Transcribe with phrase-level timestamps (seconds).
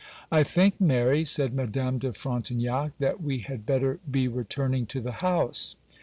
[0.31, 5.11] 'I think, Mary,' said Madame de Frontignac, 'that we had better be returning to the
[5.21, 5.75] house.